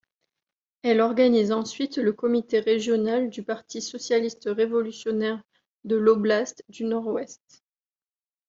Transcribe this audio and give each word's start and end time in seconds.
Elle 0.81 0.99
organise 0.99 1.51
ensuite 1.51 1.97
le 1.99 2.11
comité 2.11 2.59
régional 2.59 3.29
du 3.29 3.43
parti 3.43 3.83
socialiste-révolutionnaire 3.83 5.43
de 5.83 5.95
loblast 5.95 6.63
du 6.69 6.85
Nord-Ouest. 6.85 7.63